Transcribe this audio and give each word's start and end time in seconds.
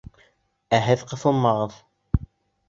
—Ә 0.77 0.79
һеҙ 0.85 1.03
ҡыҫылмағыҙ... 1.11 1.77